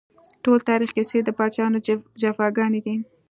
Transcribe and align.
ټول 0.43 0.59
تاريخ 0.69 0.89
کيسې 0.97 1.17
د 1.23 1.29
پاچاهانو 1.37 1.83
جفاګانې 2.21 2.79
دي 2.85 2.95